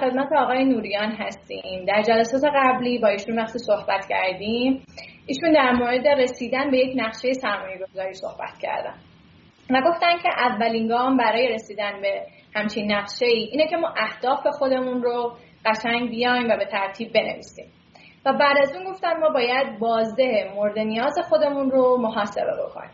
[0.00, 1.84] خدمت آقای نوریان هستیم.
[1.84, 4.84] در جلسات قبلی با ایشون وقتی صحبت کردیم
[5.26, 8.94] ایشون در مورد رسیدن به یک نقشه سرمایه گذاری صحبت کردن
[9.70, 12.22] و گفتن که اولین گام برای رسیدن به
[12.54, 17.66] همچین نقشه ای اینه که ما اهداف خودمون رو قشنگ بیایم و به ترتیب بنویسیم.
[18.26, 22.90] و بعد از اون گفتن ما باید بازده مورد نیاز خودمون رو محاسبه بکنیم.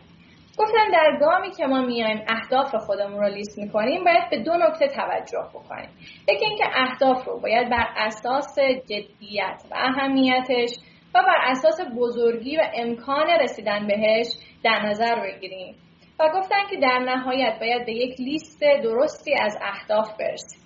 [0.57, 4.87] گفتن در گامی که ما میایم اهداف خودمون رو لیست می‌کنیم باید به دو نکته
[4.87, 5.89] توجه بکنیم.
[6.29, 10.69] یکی اینکه اهداف رو باید بر اساس جدیت و اهمیتش
[11.15, 14.27] و بر اساس بزرگی و امکان رسیدن بهش
[14.63, 15.75] در نظر بگیریم.
[16.19, 20.61] و گفتن که در نهایت باید به یک لیست درستی از اهداف برسیم.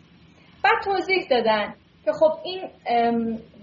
[0.64, 1.74] و توضیح دادن
[2.06, 2.70] که خب این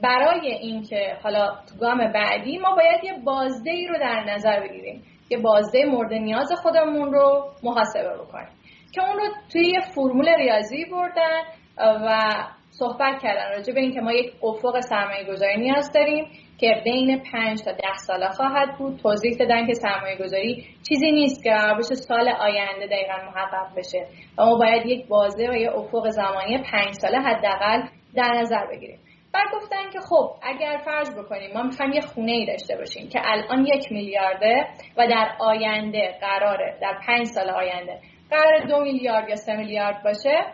[0.02, 5.04] برای اینکه حالا تو گام بعدی ما باید یه بازده ای رو در نظر بگیریم.
[5.30, 8.48] یه بازده مورد نیاز خودمون رو محاسبه بکنیم.
[8.92, 11.40] که اون رو توی یه فرمول ریاضی بردن
[11.78, 12.32] و
[12.70, 16.24] صحبت کردن راجع به اینکه ما یک افق سرمایه گذاری نیاز داریم
[16.58, 18.96] که بین 5 تا 10 ساله خواهد بود.
[18.96, 24.06] توضیح دادن که سرمایه گذاری چیزی نیست که قرار بشه سال آینده دقیقا محقق بشه
[24.38, 27.82] و ما باید یک بازه و یک افق زمانی 5 ساله حداقل
[28.14, 28.98] در نظر بگیریم.
[29.36, 33.20] بعد گفتن که خب اگر فرض بکنیم ما می‌خوایم یه خونه ای داشته باشیم که
[33.24, 39.36] الان یک میلیارده و در آینده قراره در پنج سال آینده قرار دو میلیارد یا
[39.36, 40.44] سه میلیارد باشه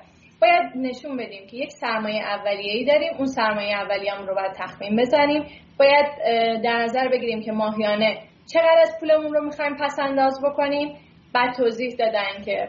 [0.41, 4.97] باید نشون بدیم که یک سرمایه اولیه ای داریم اون سرمایه اولیه‌مون رو باید تخمین
[4.97, 5.45] بزنیم.
[5.79, 6.07] باید
[6.65, 8.19] در نظر بگیریم که ماهیانه
[8.53, 10.97] چقدر از پولمون رو می‌خوایم پس انداز بکنیم.
[11.35, 12.69] بعد توضیح دادن که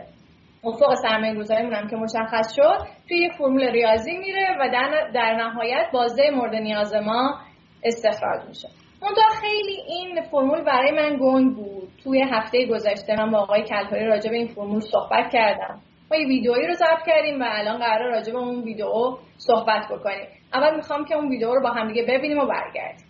[0.66, 4.70] افق سرمایه گذاریمون هم که مشخص شد توی یک فرمول ریاضی میره و
[5.14, 7.40] در, نهایت بازده مورد نیاز ما
[7.84, 8.68] استخراج میشه.
[9.02, 11.90] منتها خیلی این فرمول برای من گنگ بود.
[12.04, 15.80] توی هفته گذشته من با آقای کلپاری راجع به این فرمول صحبت کردم.
[16.12, 20.28] ما یه ویدئویی رو ضبط کردیم و الان قرار راجع به اون ویدئو صحبت بکنیم.
[20.54, 23.06] اول می‌خوام که اون ویدئو رو با هم دیگه ببینیم و برگردیم.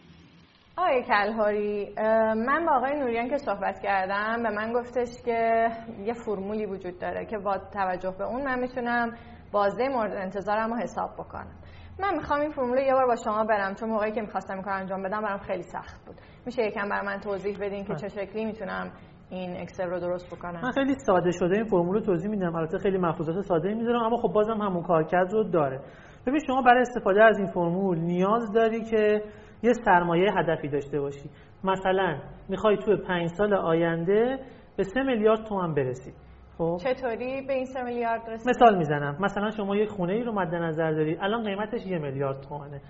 [0.78, 1.94] آقای کلهاری
[2.35, 5.67] من با آقای نوریان که صحبت کردم به من گفتش که
[6.06, 9.12] یه فرمولی وجود داره که با توجه به اون من می‌تونم
[9.51, 11.56] بازده مورد انتظارم رو حساب بکنم.
[12.00, 14.73] من می‌خوام این فرمول یه بار با شما برم چون موقعی که می‌خواستم این کار
[14.73, 16.16] انجام بدم برام خیلی سخت بود.
[16.45, 18.91] میشه یکم بر من توضیح بدین که چه شکلی می‌تونم
[19.29, 20.62] این اکسل رو درست بکنم.
[20.62, 24.17] من خیلی ساده شده این فرمول رو توضیح میدم البته خیلی مفروضات ساده می‌ذارم اما
[24.17, 25.79] خب بازم همون کارکرد رو داره.
[26.28, 29.22] ببین شما برای استفاده از این فرمول نیاز داری که
[29.63, 31.29] یه سرمایه هدفی داشته باشی.
[31.63, 32.18] مثلا
[32.50, 34.40] می‌خوای توی پنج سال آینده
[34.78, 36.13] به سه میلیارد تومن برسی.
[36.57, 39.18] خب؟ چطوری به این سه میلیارد رسید؟ مثال می‌زنم.
[39.19, 42.81] مثلا شما یک خونه ای رو مد نظر داری الان قیمتش یه میلیارد تومنه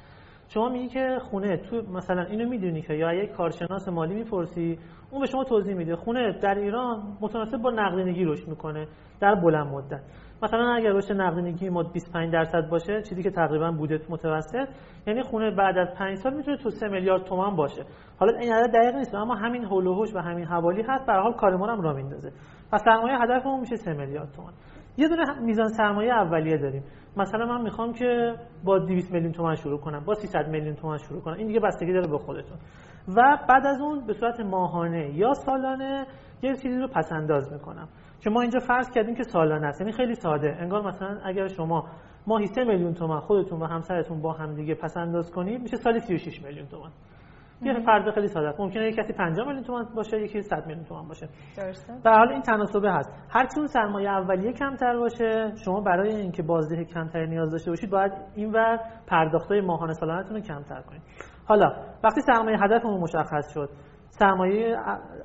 [0.47, 4.79] شما میگی که خونه تو مثلا اینو می‌دونی که یا یک کارشناس مالی می‌پرسی
[5.11, 5.95] اون به شما توضیح میده.
[5.95, 8.87] خونه در ایران متناسب با نقدینگی رشد می‌کنه
[9.21, 10.01] در بلند مدت.
[10.43, 14.67] مثلا اگر رشد نقدینگی ما 25 درصد باشه چیزی که تقریبا بوده متوسط
[15.07, 17.83] یعنی خونه بعد از 5 سال می‌تونه تو 3 میلیارد تومان باشه.
[18.19, 21.33] حالا این عدد دقیق نیست اما همین هول و و همین حوالی هست به حال
[21.33, 22.31] کار ما هم راه میندازه.
[22.71, 24.53] پس سرمایه هدفمون میشه 3 میلیارد تومان.
[24.97, 26.83] یه دونه میزان سرمایه اولیه داریم.
[27.17, 31.21] مثلا من می‌خوام که با 200 میلیون تومان شروع کنم با 300 میلیون تومان شروع
[31.21, 31.33] کنم.
[31.33, 32.57] این دیگه بستگی داره به خودتون.
[33.07, 36.05] و بعد از اون به صورت ماهانه یا سالانه
[36.47, 37.87] یه چیزی رو پس انداز می‌کنم.
[38.21, 39.81] که ما اینجا فرض کردیم که سالانه است.
[39.81, 40.57] یعنی خیلی ساده.
[40.59, 41.83] انگار مثلا اگر شما
[42.27, 45.99] ماهی 3 میلیون تومان خودتون و همسرتون با هم دیگه پس انداز کنید میشه سالی
[45.99, 46.91] 36 میلیون تومان.
[47.61, 48.59] یه فرض خیلی ساده است.
[48.59, 51.29] ممکنه یک کسی 50 میلیون تومان باشه یکی 100 میلیون تومان باشه.
[51.57, 51.93] درسته.
[52.03, 53.11] در حال این تناسبه هست.
[53.29, 58.11] هر اون سرمایه اولیه کمتر باشه شما برای اینکه بازده کمتری نیاز داشته باشید باید
[58.35, 61.01] اینور پرداختای ماهانه سالانه‌تون رو کمتر کنید.
[61.45, 61.73] حالا
[62.03, 63.69] وقتی سرمایه هدفمون مشخص شد
[64.19, 64.77] سرمایه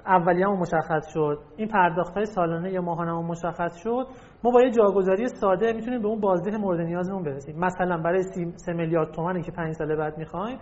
[0.06, 1.38] اولیه‌مون مشخص شد.
[1.56, 4.06] این پرداخت های سالانه یا ماهانه مشخص شد.
[4.44, 7.58] ما با یه جاگذاری ساده می‌تونیم به اون بازده مورد نیازمون برسیم.
[7.58, 8.22] مثلا برای
[8.56, 10.58] 3 میلیارد تومانی که 5 سال بعد می‌خوایم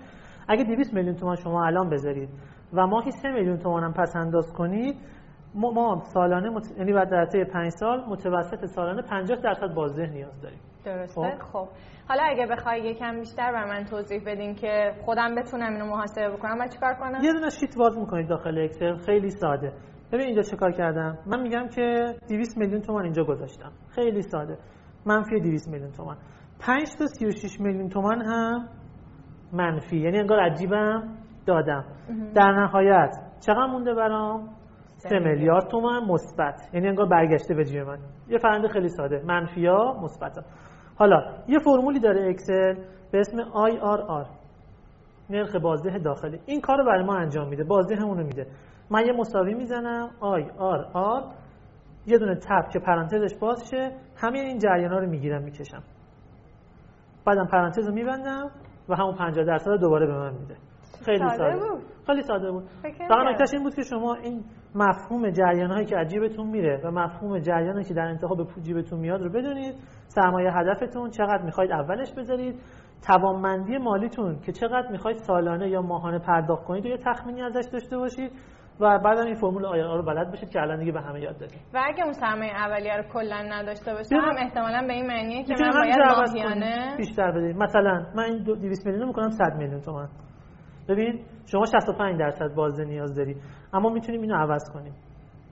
[0.49, 2.29] اگه 200 میلیون تومان شما الان بذارید
[2.73, 4.97] و ماهی 3 میلیون تومان هم پس انداز کنید
[5.55, 6.79] ما سالانه مت...
[6.79, 10.61] یعنی بعد در طی 5 سال متوسط سالانه 50 درصد بازده نیاز داریم.
[10.87, 11.69] درسته؟ خب, خب.
[12.09, 16.61] حالا اگه بخوای یکم بیشتر بر من توضیح بدین که خودم بتونم اینو محاسبه بکنم
[16.61, 19.73] و چیکار کنم؟ یه دونه شیت باز می‌کنید داخل اکسل خیلی ساده.
[20.13, 23.73] ببین اینجا چیکار کردم؟ من میگم که 200 میلیون تومان اینجا گذاشتم.
[23.95, 24.59] خیلی ساده.
[25.07, 26.17] منفی 200 میلیون تومان.
[26.61, 28.69] 5 تا 36 میلیون تومان هم
[29.53, 29.97] منفی.
[29.97, 31.17] یعنی انگار عجیبم
[31.47, 31.85] دادم.
[32.35, 33.11] در نهایت
[33.47, 34.49] چقدر مونده برام؟
[34.97, 35.69] 3 میلیارد.
[35.71, 36.71] تومان مثبت.
[36.75, 37.99] یعنی انگار برگشته به جیب من.
[38.29, 39.23] یه فرنده خیلی ساده.
[39.25, 40.39] منفی ها مثبت
[40.97, 42.75] حالا یه فرمولی داره اکسل
[43.13, 44.27] به اسم IRR
[45.31, 46.41] نرخ بازده داخلی.
[46.47, 47.65] این کار رو برای ما انجام میده.
[47.65, 48.47] بازده همونو میده.
[48.91, 50.11] من یه مساوی می‌زنم.
[50.21, 51.25] IRR
[52.07, 53.93] یه دونه تب که پرانتزش باز شه.
[54.17, 55.83] همه این جریان ها رو می‌گیرم می‌کشم.
[57.25, 58.51] بعدم پرانتز رو میبندم
[58.89, 60.57] و همون 50 درصد دوباره به من میده.
[61.07, 61.83] خیلی ساده ساده بود.
[62.07, 62.65] خیلی ساده بود
[63.09, 63.27] فقط.
[63.27, 64.45] نکتهش این بود که شما این
[64.75, 68.99] مفهوم جریان هایی که از جیبتون میره و مفهوم جریانی که در انتها به جیبتون
[69.01, 69.75] میاد رو بدونید
[70.09, 72.61] سرمایه هدفتون چقدر می‌خواید اولش بذارید
[73.07, 77.99] توانمندی مالیتون که چقدر می‌خواید سالانه یا ماهانه پرداخت کنید و یه تخمینی ازش داشته
[77.99, 78.33] باشید
[78.81, 81.61] و بعدم این فرمول آیا رو بلد باشید که الان دیگه به همه یاد دادیم
[81.75, 84.17] و اگه اون سرمایه اولیه رو کلا نداشته باشه.
[84.17, 88.57] هم احتمالا به این معنیه که من باید ماهیانه بیشتر بدید مثلا من این دو-
[88.57, 90.09] 200 میلیون رو می‌کنم 100 میلیون تومن
[90.89, 93.37] ببین شما 65 درصد بازده نیاز داری
[93.73, 94.93] اما می‌تونیم اینو عوض کنیم.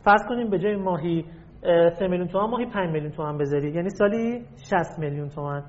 [0.05, 1.25] فرض کنیم به جای ماهی
[1.63, 3.71] اه، 3 میلیون تومن ماهی 5 میلیون تومن بذاری.
[3.71, 5.63] یعنی سالی 60 میلیون تومن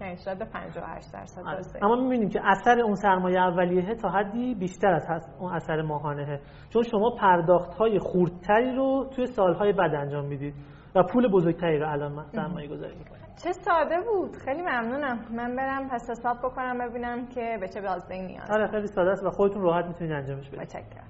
[0.00, 1.62] یعنی شاید به 58 درصد آره.
[1.82, 6.40] اما می‌بینیم که اثر اون سرمایه اولیه تا حدی بیشتر از هست- اون اثر ماهانه.
[6.70, 10.54] چون شما پرداخت های خوردتری رو توی سالهای بعد انجام می‌دید
[10.94, 13.23] و پول بزرگتری رو الان سرمایه گذاری می‌کنید.
[13.42, 14.36] چه ساده بود.
[14.36, 15.26] خیلی ممنونم.
[15.30, 19.24] من برم پس حساب بکنم ببینم که به چه بازده نیاز آره خیلی ساده است
[19.24, 20.60] و خودتون راحت می‌تونید انجامش بدید.
[20.60, 21.08] متشکرم.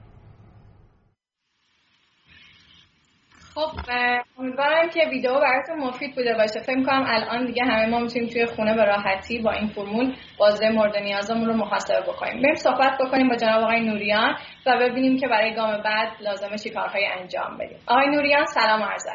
[3.54, 3.90] خب
[4.38, 6.60] امیدوارم که ویدیو براتون مفید بوده باشه.
[6.60, 10.68] فکر می‌کنم الان دیگه همه ما می‌تونیم توی خونه به راحتی با این فرمول بازده
[10.70, 12.42] مورد نیازمون رو محاسبه بکنیم.
[12.42, 14.34] بریم صحبت بکنیم با جناب آقای نوریان
[14.66, 17.78] و ببینیم که برای گام بعد لازمه چی کارهایی انجام بدیم.
[17.86, 19.06] آقای نوریان سلام عرض.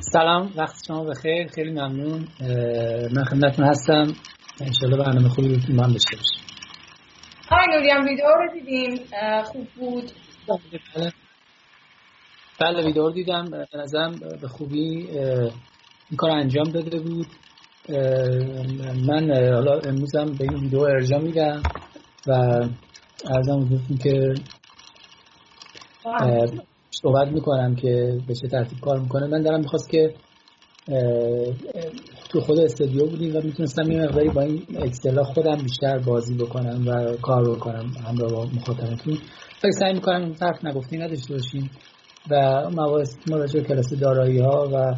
[0.00, 2.28] سلام وقت شما بخیر خیلی ممنون.
[3.14, 4.06] من خدمتتون هستم.
[4.60, 6.42] انشالله برنامه خوبی با هم داشته باشیم
[7.50, 9.04] آقای نوریان ویدیو رو دیدیم
[9.44, 10.10] خوب بود.
[10.48, 11.12] بله
[12.60, 13.50] بله ویدیو رو دیدم.
[13.50, 15.08] به نظرم به خوبی
[16.10, 17.26] این کار انجام داده بود.
[19.06, 21.62] من حالا امروزم به این ویدیو ارجاع میدم
[22.26, 22.32] و
[23.30, 24.34] ارزم حضورتون که
[27.02, 29.26] صحبت می‌کنم که به چه ترتیب کار می‌کنه.
[29.26, 30.14] من دارم می‌خواست که
[32.30, 36.84] تو خود استودیو بودیم و می‌تونستم یه مقداری با این اکسلا خودم بیشتر بازی بکنم
[36.86, 39.18] و کار بکنم همراه با مخاطبتون.
[39.64, 41.70] ولی سعی می‌کنم اون طرف نگفتی نداشته باشیم
[42.30, 44.94] و مباحث که ما راجع به کلاس دارایی ها و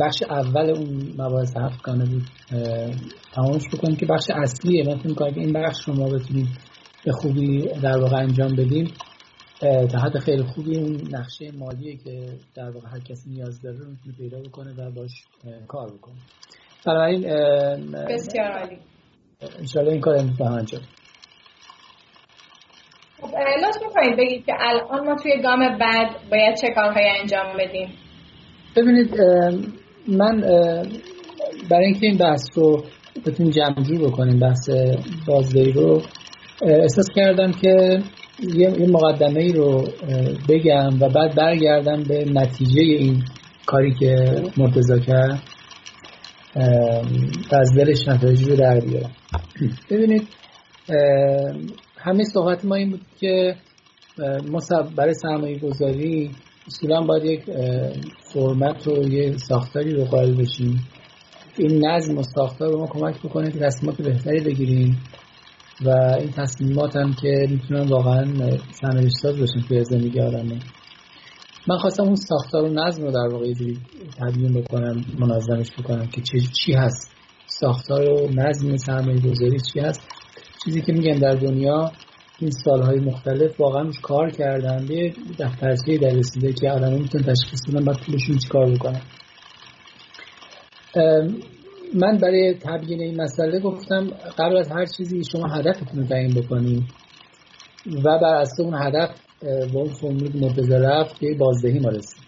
[0.00, 2.22] بخش اول اون مباحث هفتگانه بود
[2.52, 2.90] اه،
[3.34, 4.84] تمامش بکنیم که بخش اصلیه.
[4.86, 6.48] من فکر می‌کنم این بخش رو ما بتونیم
[7.04, 8.86] به خوبی در واقع انجام بدیم.
[10.04, 14.16] حد خیلی خوبی اون نقشه مالیه که در واقع هر کسی نیاز داره رو می‌تونه
[14.18, 15.10] پیدا بکنه و باش
[15.68, 16.14] کار بکنه.
[16.86, 17.22] بنابراین
[17.92, 18.78] بسیار عالی.
[19.58, 20.80] انشاءالله این کار هم انجام
[23.20, 23.28] خب
[23.64, 27.88] لطف می‌کنید بگید که الان ما توی گام بعد باید چه کارهایی انجام بدیم؟
[28.76, 29.20] ببینید
[30.08, 30.40] من
[31.70, 32.84] برای اینکه این بحث رو
[33.26, 34.70] بتونیم جمع بکنیم بحث
[35.26, 36.02] بازدهی رو
[36.62, 38.02] احساس کردم که
[38.42, 39.88] یه مقدمه ای رو
[40.48, 43.24] بگم و بعد برگردم به نتیجه این
[43.66, 45.42] کاری که مرتضی کرد.
[47.50, 49.12] از دلش نتایجی رو در بیارم.
[49.90, 50.28] ببینید
[51.98, 53.54] همه صحبت ما این بود که
[54.50, 54.58] ما
[54.96, 56.30] برای سرمایه گذاری
[56.66, 57.42] اصولا باید یک
[58.32, 60.88] فرمت و یه ساختاری رو قائل بشیم.
[61.56, 64.98] این نظم و ساختار رو ما کمک بکنه که تصمیمات بهتری بگیریم.
[65.84, 68.24] و این تصمیمات هم که می‌تونن واقعا
[68.70, 70.58] سرنوشت ساز باشن توی زندگی آدمه
[71.68, 73.76] من خواستم اون ساختار و نظم رو در واقع یه
[74.18, 76.22] تبیین بکنم منظمش بکنم که
[76.62, 77.10] چی هست.
[77.46, 80.00] ساختار و نظم سرمایه گذاری چی هست.
[80.64, 81.92] چیزی که میگن در دنیا
[82.38, 84.86] این سالهای مختلف واقعا کار کردن.
[84.86, 89.02] به دفترچه در رسیده که آدم می‌تونن تشخیص بدن بعد پولشون چی کار بکنن
[91.94, 94.06] من برای تبیین این مسئله گفتم
[94.38, 96.82] قبل از هر چیزی شما هدفتون رو تعیین بکنید
[98.04, 99.10] و بر اساس اون هدف
[99.72, 102.22] با اون فرمول رفت به بازدهی ما رسید.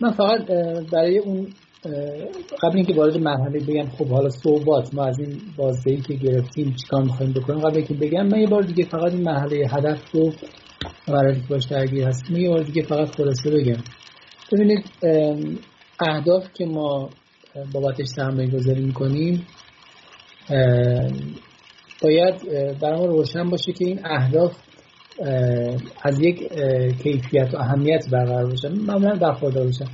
[0.00, 0.46] من فقط
[0.92, 1.48] برای اون
[2.62, 7.02] قبل اینکه وارد مرحله بگم خب حالا صحبات ما از این بازدهی که گرفتیم چیکار
[7.02, 10.32] می‌خوایم بکنیم؟ قبل اینکه بگم من یه بار دیگه فقط این مرحله هدف رو
[11.08, 13.82] مرحله که باش درگیر هستیم یه بار دیگه فقط خلاصه بگم.
[14.52, 14.84] ببینید
[16.00, 17.10] اهداف که ما
[17.72, 19.46] بابتش سرمایه گذاری می‌کنیم
[22.02, 22.34] باید
[22.80, 24.56] برای روشن باشه که این اهداف
[25.20, 26.38] اه، از یک
[27.02, 29.84] کیفیت و اهمیت برقرار باشن معمولا برخوردار باشن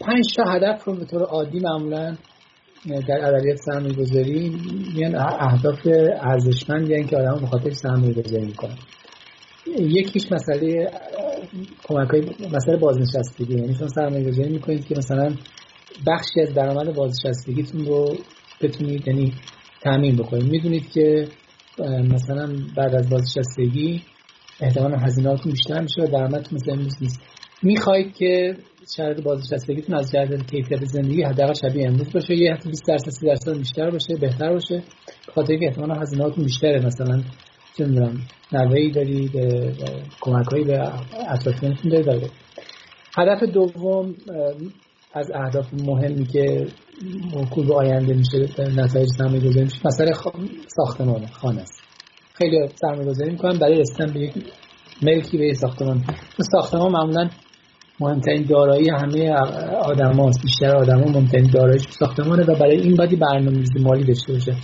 [0.00, 2.16] پنج تا هدف رو به طور عادی معمولا
[3.08, 4.56] در ادبیات سرمایه گذاری
[4.94, 5.86] میان اهداف
[6.20, 8.76] ارزشمند یعنی که آدم به خاطر سرمایه گذاری می‌کنن.
[9.78, 10.90] یکیش مسئله
[11.84, 12.20] کمک های
[12.52, 13.54] مسئله بازنشستگی.
[13.54, 15.34] یعنی شما سرمایه گذاری می‌کنید که مثلا
[16.06, 18.16] بخشی از درآمد بازنشستگیتون رو
[18.60, 19.32] بتونید یعنی
[19.82, 20.50] تامین بکنید.
[20.50, 21.28] می‌دونید که
[21.88, 24.02] مثلا بعد از بازنشستگی
[24.60, 27.20] احتمالا هزینهاتون بیشتر میشه و درآمدتون مثل امروز نیست.
[27.62, 28.56] می‌خواهید که
[28.96, 32.34] شرایط بازنشستگیتون از جهت کیفیت زندگی حداقل شبیه امروز باشه.
[32.34, 34.82] یه حتی 20 درصد 30 درصد بیشتر باشه بهتر باشه.
[35.34, 36.86] خاطر اینکه احتمالاً هزینه‌هاتون بیشتره.
[36.86, 37.22] مثلا
[37.78, 38.20] چه می‌دونم
[38.52, 39.32] نوهی دارید
[40.20, 40.92] کمکهایی به
[41.30, 42.30] اطرافیانتون دارید.
[43.18, 44.14] هدف دوم
[45.14, 46.66] از اهداف مهمی که
[47.34, 48.38] موکول به آینده میشه
[48.76, 49.80] نتایج سرمایه گذاری میشه.
[49.84, 50.12] مسئله
[50.66, 51.82] ساختمان خانه است.
[52.34, 54.32] خیلی سرمایه گذاری می‌کنن برای رسیدن به یک
[55.02, 56.04] ملکی به ساختمان.
[56.52, 57.30] ساختمان معمولا
[58.00, 59.30] مهمترین دارایی همه
[59.82, 64.32] آدم هاست بیشتر آدم ها مهمترین داراییش ساختمانه و برای این باید برنامه‌ریزی مالی داشته
[64.32, 64.56] باشه.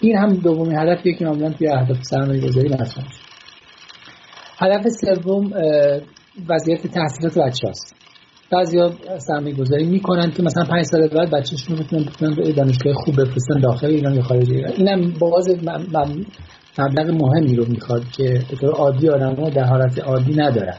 [0.00, 3.04] این هم دومین هدفیه که معمولا توی اهداف سرمایه گذاری مطرح
[4.58, 5.52] هدف سوم
[6.48, 7.94] وضعیت تحصیلات بچه هست
[8.52, 12.94] بعضی ها سرمایه گذاری می‌کنن که مثلا پنج سال بعد بچهشون می‌تونن بتونن به دانشگاه
[12.94, 14.72] خوب بفرستن داخل ایران یا خارج ایران.
[14.72, 15.48] اینم باز
[16.78, 20.76] مبلغ مهمی رو می‌خواد که به طور عادی آدم در حالت عادی ندارن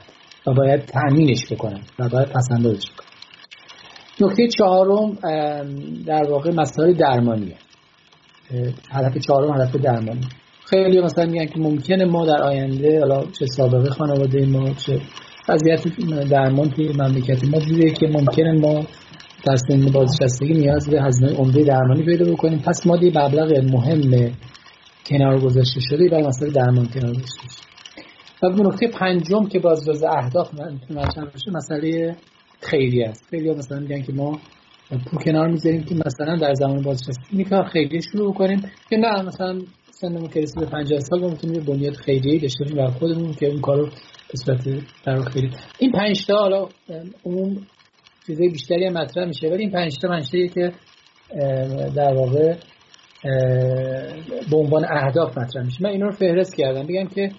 [0.47, 3.07] و باید تأمینش بکنن و باید پسندازش بکنن.
[4.21, 5.13] نکته چهارم
[6.05, 7.55] در واقع مسائل درمانیه.
[8.91, 10.27] هدف چهارم هدف درمانی.
[10.65, 15.01] خیلی مثلا میگن که ممکنه ما در آینده حالا چه سابقه خانواده ما چه
[15.49, 15.83] وضعیت
[16.29, 18.85] درمان توی مملکت ما دیده که ممکنه ما
[19.45, 22.59] در سن بازنشستگی نیاز به هزینه عمده درمانی پیدا بکنیم.
[22.59, 24.31] پس ما دی مبلغ مهم
[25.05, 27.61] کنار گذاشته شده برای مسئله درمان کنار گذاشته
[28.43, 32.15] و نکته پنجم که باز جز اهداف من باشه مسئله
[32.61, 33.25] خیلی است.
[33.29, 34.39] خیلی مثلا میگن که ما
[34.89, 38.61] پول کنار می‌ذاریم که مثلا در زمان بازنشستگی کار خیلی شروع کنیم.
[38.89, 39.59] که نه مثلا
[39.91, 43.61] سنمون که به 50 سال ما می‌تونیم بنیاد خیریه داشته باشیم برای خودمون که اون
[43.61, 43.89] کارو
[44.37, 44.67] صورت
[45.05, 45.51] در خیلی.
[45.79, 46.67] این 5 تا حالا
[47.25, 47.67] عموم
[48.27, 50.71] چیزای بیشتری هم مطرح میشه ولی این 5 تا منشأیه که
[51.95, 52.55] در واقع
[54.51, 55.83] به عنوان اهداف مطرح میشه.
[55.83, 56.83] من اینا رو فهرست کردم.
[56.83, 57.31] بگم که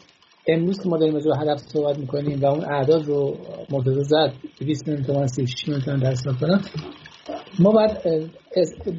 [0.48, 3.36] امروز که ما داریم از هدف صحبت می‌کنیم و اون اعداد رو
[3.70, 4.32] مرتضی زد
[4.66, 6.62] 20 میلیون تومان 36 میلیون تومان در کنم
[7.58, 7.98] ما باید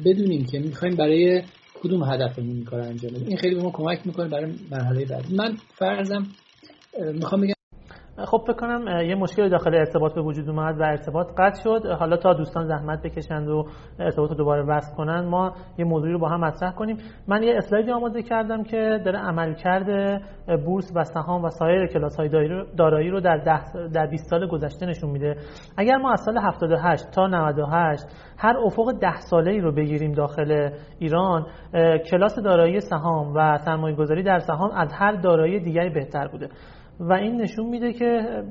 [0.04, 1.42] بدونیم که می‌خوایم برای
[1.82, 3.26] کدوم هدفمون این کار انجام بدیم.
[3.28, 5.24] این خیلی به ما کمک می‌کنه برای مرحله بعد.
[5.32, 6.26] من فرضم
[7.14, 7.53] می‌خوام بگم
[8.18, 11.86] خب فکر کنم یه مشکل داخل ارتباط به وجود اومد و ارتباط قطع شد.
[11.86, 13.66] حالا تا دوستان زحمت بکشند و
[13.98, 16.96] ارتباط رو دوباره وصل کنن ما یه موضوعی رو با هم مطرح کنیم.
[17.28, 20.20] من یه اسلایدی آماده کردم که داره عملکرد
[20.64, 22.28] بورس و سهام و سایر کلاس های
[22.76, 25.36] دارایی رو در در 20 سال گذشته نشون میده.
[25.76, 28.06] اگر ما از سال 78 تا 98
[28.38, 31.46] هر افق 10 ساله ای رو بگیریم داخل ایران
[32.10, 36.48] کلاس دارایی سهام و سرمایه گذاری در سهام از هر دارایی دیگری بهتر بوده.
[37.00, 38.42] و این نشون میده که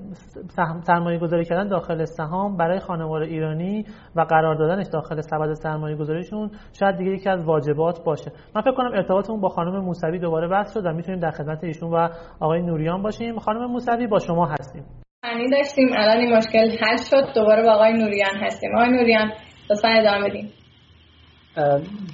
[0.88, 3.86] سرمایه گذاری کردن داخل سهام برای خانوار ایرانی
[4.16, 8.32] و قرار دادنش داخل سبد سرمایه گذاریشون شاید دیگه یکی از واجبات باشه.
[8.56, 11.92] من فکر کنم ارتباطمون با خانم موسوی دوباره بحث شد و می‌تونیم در خدمت ایشون
[11.92, 12.10] و
[12.40, 13.40] آقای نوریان باشیم.
[13.40, 14.84] خانم موسوی با شما هستیم.
[15.24, 17.34] معنی داشتیم الان این مشکل حل شد.
[17.36, 18.76] دوباره با آقای نوریان هستیم.
[18.76, 19.32] آقای نوریان
[19.72, 20.63] لطفا ادامه بدیم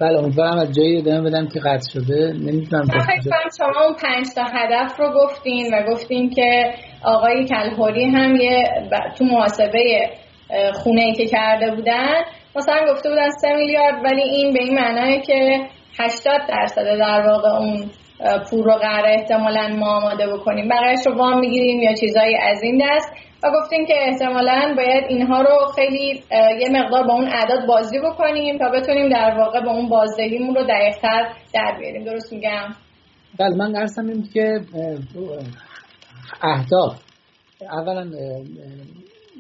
[0.02, 2.34] بله امیدوارم از جایی ادامه بدم که قطع شده.
[2.34, 2.88] نمی‌تونم
[3.58, 8.64] شما اون پنج تا هدف رو گفتین و گفتین که آقای کلهوری هم یه
[9.18, 10.10] تو محاسبه
[10.74, 12.14] خونه ای که کرده بودن
[12.56, 15.60] مثلا گفته بودن سه میلیارد ولی این به این معناه که
[16.00, 17.90] 80 درصد در واقع اون
[18.50, 20.70] پول رو قرار احتمالا ما آماده بکنیم.
[20.70, 23.14] بقیهش رو وام می‌گیریم یا چیزایی از این دست.
[23.44, 26.24] و گفتیم که احتمالا باید اینها رو خیلی
[26.62, 30.64] یه مقدار با اون اعداد بازی بکنیم تا بتونیم در واقع با اون بازدهیمون رو
[30.64, 32.04] دقیقتر در بیاریم.
[32.04, 32.76] درست میگم؟
[33.40, 34.62] بله من قرصم این که
[36.42, 37.02] اهداف.
[37.62, 38.04] اولا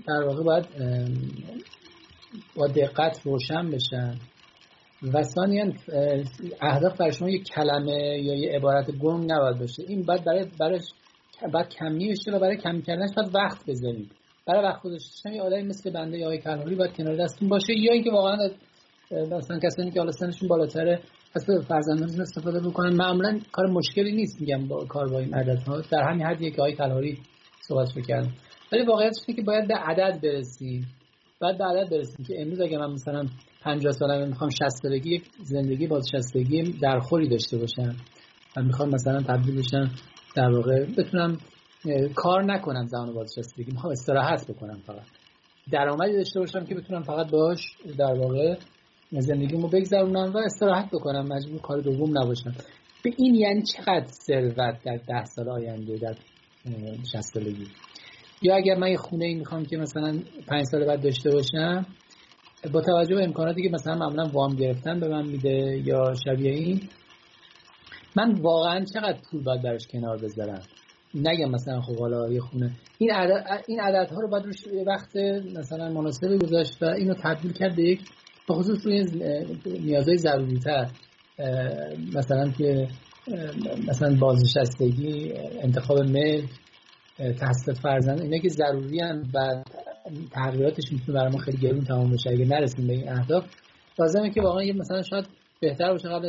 [0.07, 0.65] در واقع باید
[2.55, 4.15] با دقت روشن بشن.
[5.13, 5.65] و ثانیا
[6.61, 9.83] اهداف برای شما یک کلمه یا یه عبارت گم نباید باشه.
[9.87, 10.79] این باید برای برای
[11.53, 14.11] بعد کمی بشه برای کمی کردنش باید وقت بذارید
[14.47, 17.73] برای وقت گذاشتن یه آدمی مثل بنده یا کلمری باید کنار دستون باشه.
[17.77, 18.49] یا اینکه واقعا
[19.11, 20.99] مثلا کسانی که حالا سنشون بالاتره
[21.35, 22.93] از فرزندانشون استفاده بکنن.
[22.93, 26.61] معمولا کار مشکلی نیست میگم با کار با این عدد ها در همین حدیه که
[26.61, 27.17] آقای کلمری
[27.61, 28.31] صحبت کردن
[28.71, 30.87] ولی واقعیتش اینه که باید به عدد برسیم.
[31.41, 33.25] بعد به عدد برسیم که امروز اگه من مثلا
[33.61, 37.95] 50 سالمه می‌خوام 60 سالگی یک زندگی بازنشستگی درخوری داشته باشم.
[38.57, 39.91] و می‌خوام مثلا تبدیل بشم
[40.35, 41.37] در واقع بتونم
[42.15, 45.05] کار نکنم زمان بازنشستگی می‌خوام استراحت بکنم فقط.
[45.71, 47.59] درآمدی داشته باشم که بتونم فقط باش
[47.97, 48.55] در واقع
[49.11, 52.53] زندگیمو بگذرونم و استراحت بکنم مجبور کار دوم نباشم.
[53.03, 56.15] به این یعنی چقدر ثروت در ده سال آینده در
[57.11, 57.67] 60 سالگی؟
[58.41, 61.85] یا اگر من یه خونه ای می‌خوام که مثلا پنج سال بعد داشته باشم
[62.73, 66.81] با توجه به امکاناتی که مثلا معمولا وام گرفتن به من میده یا شبیه این
[68.15, 70.61] من واقعا چقدر پول باید براش کنار بذارم؟
[71.15, 72.71] نگم مثلا خب حالا یه خونه.
[72.97, 75.15] این عدد این عددها رو باید روش وقت
[75.57, 77.99] مثلا مناسبی گذاشت و اینو تبدیل کرد به یک
[78.47, 79.05] به خصوص روی
[79.65, 80.87] نیازهای ضروری تر
[82.15, 82.87] مثلا که
[83.87, 86.49] مثلا بازنشستگی انتخاب ملک
[87.17, 89.01] تحصیلات فرزند اینا که ضروری
[89.33, 89.63] و
[90.31, 92.29] تغییراتش می‌تونه برای ما خیلی گرون تمام بشه.
[92.29, 93.45] اگه نرسیم به این اهداف
[93.99, 95.25] لازمه که واقعا مثلا شاید
[95.61, 96.25] بهتر باشه قبل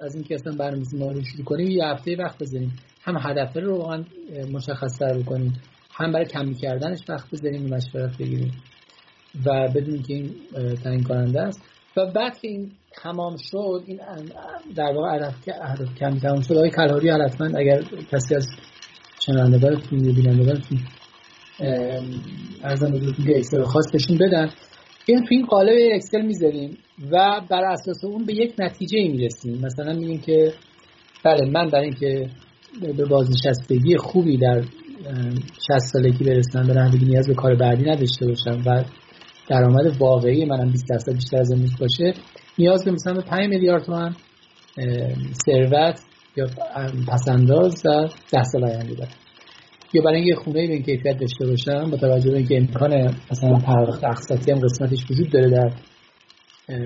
[0.00, 2.76] از اینکه اصلا برنامه‌ریزی ما رو شروع کنیم یه هفته وقت بذاریم.
[3.02, 4.04] هم هدف رو واقعا
[4.52, 5.52] مشخص تر کنیم
[5.92, 8.52] هم برای کمی کردنش وقت بذاریم مشورت بگیریم.
[9.46, 10.34] و بدونیم که این
[10.84, 11.62] تعیین کننده است.
[11.96, 12.72] و بعد که این
[13.02, 14.00] تمام شد این
[14.76, 16.52] در واقع هدف هدف کمی تمام شد.
[16.52, 17.82] آقای کلهاری حتما اگر
[18.12, 18.48] کسی از
[19.26, 20.78] شنوندگانتون یا بینندگانتون
[22.62, 24.50] ارزم بزرگتون که اکسل خاص بهشون بدن.
[25.06, 26.78] این تو این قالب اکسل می‌ذاریم
[27.12, 29.60] و بر اساس اون به یک نتیجه می‌رسیم.
[29.62, 30.52] مثلا میگیم که
[31.24, 32.30] بله من برای اینکه
[32.96, 38.62] به بازنشستگی خوبی در 60 سالگی برسنم به نحوی نیاز به کار بعدی نداشته باشم
[38.66, 38.84] و
[39.48, 42.14] درآمد واقعی منم 20 درصد بیشتر از امروز باشه
[42.58, 44.16] نیاز به مثلا 5 میلیارد تومان
[45.46, 46.00] ثروت
[46.36, 46.46] یا
[47.08, 49.10] پسنداز در 10 سال آینده دارم.
[49.92, 53.58] یا برای اینکه خونه به این کیفیت داشته باشم با توجه به اینکه امکان مثلا
[53.58, 55.72] پرداخت اقساطی هم قسمتش وجود داره در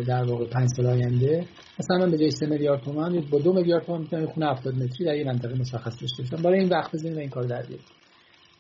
[0.06, 1.46] در واقع 5 سال آینده
[1.78, 5.06] مثلا من به جای 3 میلیارد تومان با 2 میلیارد تومان می‌تونم خونه 70 متری
[5.06, 6.42] در یه منطقه مشخص داشته باشم.
[6.42, 7.64] برای این وقت بزنیم این کار در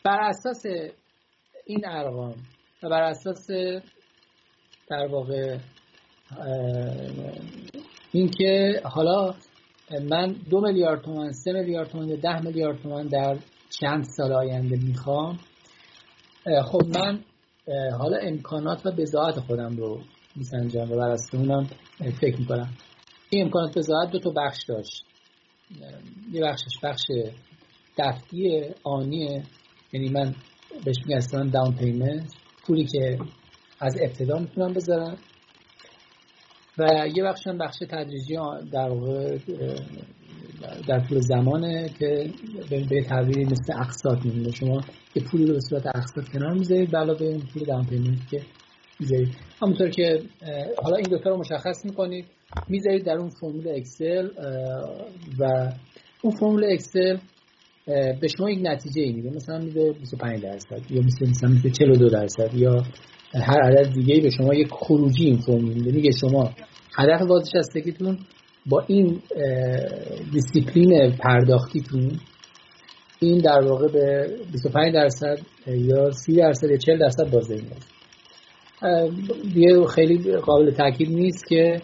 [0.04, 0.62] بر اساس
[1.66, 2.34] این ارقام
[2.82, 3.46] و بر اساس
[4.90, 5.58] در واقع
[8.12, 9.34] اینکه حالا
[10.10, 13.36] من دو میلیارد تومان سه میلیارد تومان یا ده میلیارد تومان در
[13.80, 15.38] چند سال آینده می‌خوام.
[16.64, 17.24] خب من
[17.98, 20.00] حالا امکانات و بزاعت خودم رو
[20.36, 21.66] میسنجم و بر اساس اونم
[22.20, 22.74] فکر می‌کنم.
[23.30, 25.04] این امکانات بزاعت دو تا بخش داشت.
[26.32, 27.02] یه بخشش بخش
[27.98, 29.42] دفتی آنیه
[29.92, 30.34] یعنی من
[30.84, 32.34] بهش میگم داون پیمنت
[32.66, 33.18] پولی که
[33.80, 35.18] از ابتدا می‌تونم بذارم.
[36.78, 38.34] و یه بخش هم بخش تدریجی
[38.72, 39.38] در واقع
[40.88, 42.30] در طول زمانه که
[42.90, 44.50] به تعبیری مثل اقساط میمونه.
[44.50, 44.80] شما
[45.14, 48.40] یه پولی رو به صورت اقساط کنار می‌ذارید به علاوه این پول down payment که
[49.00, 49.28] می‌ذارید.
[49.62, 50.22] همونطور که
[50.82, 52.24] حالا این دوتا رو مشخص می‌کنید.
[52.68, 54.28] می‌ذارید در اون فرمول Excel
[55.38, 55.72] و
[56.22, 57.16] اون فرمول Excel
[58.20, 59.30] به شما یک نتیجه ای میده.
[59.30, 62.82] مثلا میده 25 درصد یا مثل مثلا میده 42 درصد یا
[63.34, 65.92] هر عدد دیگه به شما یک خروجی این فرم میده.
[65.92, 66.50] میگه شما
[66.98, 68.18] هدف بازنشستگیتون
[68.66, 69.20] با این
[70.32, 72.20] دیسیپلین پرداختیتون
[73.20, 77.62] این در واقع به 25 درصد یا 30 درصد یا 40 درصد بازدهی
[79.54, 81.80] دیگه خیلی قابل تاکید نیست که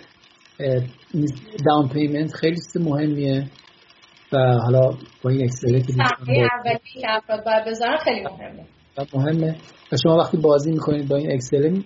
[1.66, 3.44] down payment خیلی مهمیه
[4.32, 4.90] و حالا
[5.22, 8.66] با این Excel ه که اولی که افراد باید بذارن خیلی مهمه.
[9.14, 9.56] مهمه.
[9.92, 11.82] و شما وقتی بازی می‌کنید با این Excel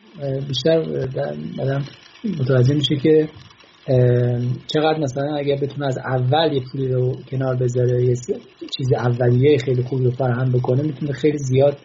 [0.49, 0.79] بیشتر
[1.63, 1.85] آدم
[2.41, 3.29] متوجه میشه که
[4.67, 8.15] چقدر مثلا اگر بتونه از اول یه پولی رو کنار بذاره یه
[8.77, 11.77] چیز اولیه خیلی خوب رو فراهم بکنه می‌تونه خیلی زیاد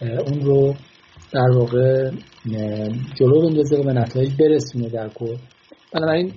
[0.00, 0.74] اون رو
[1.32, 2.10] در واقع
[3.14, 5.36] جلو بندازه و به نتایج برسونه در کل.
[5.92, 6.32] بنابراین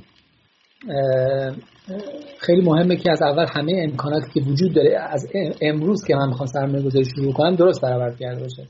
[2.39, 5.27] خیلی مهمه که از اول همه امکاناتی که وجود داره از
[5.61, 8.63] امروز که من می‌خوام سرمایه گذاری شروع کنم درست برآورد کرده باشه.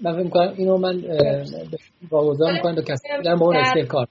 [0.00, 1.02] من فکر می‌کنم اینو من
[2.10, 4.06] واگذار می‌کنم به کسی در اون کار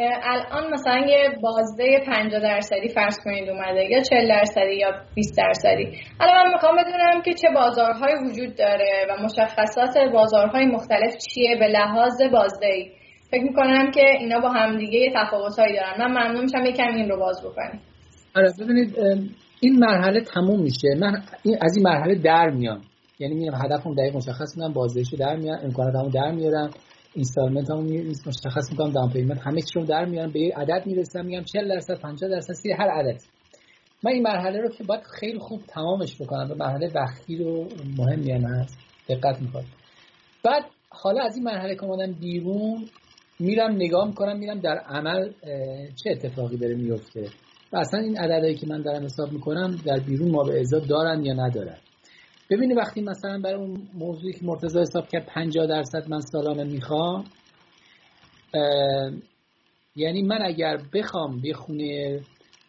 [0.00, 5.98] الان مثلا یه بازده 50 درصدی فرض کنید اومده یا 40 درصدی یا 20 درصدی.
[6.20, 11.66] الان من می‌خوام بدونم که چه بازارهایی وجود داره و مشخصات بازارهای مختلف چیه به
[11.66, 12.90] لحاظ بازده ای
[13.30, 15.94] فکر می‌کنم که اینا با همدیگه یه تفاوتهایی دارن.
[15.98, 17.80] من ممنون میشم یکم این رو باز بکنیم.
[18.36, 18.96] آره ببینید
[19.60, 20.88] این مرحله تموم میشه.
[21.00, 21.22] من
[21.60, 22.80] از این مرحله در میام.
[23.18, 26.70] یعنی میام هدفم دقیق مشخص می‌کنم بازدهیشو در میارم امکاناتمو در میارم.
[27.18, 27.78] installment هم
[28.26, 29.38] مشخص می‌کنم down payment.
[29.46, 32.88] همه چیزو در میارم به یه عدد می‌رسم میگم 40 درصد 50 درصد سی هر
[32.88, 33.20] عدد.
[34.04, 38.32] من این مرحله رو که باید خیلی خوب تمامش بکنم به مرحله وقتی رو مهمی
[38.32, 38.78] هم هست
[39.08, 39.64] دقت می‌کنم.
[40.44, 42.84] بعد حالا از این مرحله که اومدم بیرون
[43.40, 45.32] میرم نگاه می‌کنم میرم در عمل
[46.04, 47.28] چه اتفاقی داره میفته
[47.72, 51.24] و اصلا این عددهایی که من دارم حساب می‌کنم در بیرون ما به ازا دارن
[51.24, 51.76] یا ندارن.
[52.50, 57.24] ببینید وقتی مثلا برای اون موضوعی که مرتضی حساب کرد 50 درصد من سالانه می‌خوام
[59.96, 62.20] یعنی من اگر بخوام یه خونه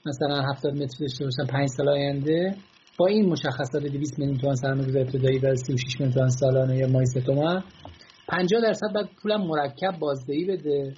[0.05, 2.55] مثلا 70 متر داشته باشم 5 سال آینده
[2.97, 7.05] با این مشخصات 200 میلیون تومان سرمایه‌گذاری ابتدایی و 36 میلیون تومان سالانه یا ماهی
[7.25, 7.63] تومان
[8.27, 10.93] 50 درصد بعد پولم مرکب بازدهی بده